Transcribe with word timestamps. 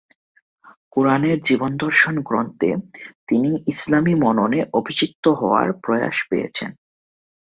কোরানের 0.91 1.37
জীবনদর্শন 1.41 2.15
গ্রন্থে 2.21 2.69
তিনি 3.27 3.51
ইসলামি 3.67 4.13
মননে 4.15 4.59
অভিষিক্ত 4.73 5.25
হওয়ার 5.39 5.67
প্রয়াস 5.83 6.17
পেয়েছেন। 6.29 6.69